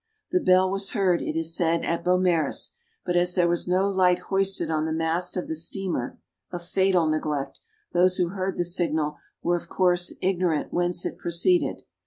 [0.31, 2.71] The bell was heard, it is said, at Beaumaris,
[3.05, 6.17] but, as there was no light hoisted on the mast of the steamer,
[6.51, 7.59] (a fatal neglect!)
[7.93, 11.83] those who heard the signal were, of course, ignorant whence it proceeded.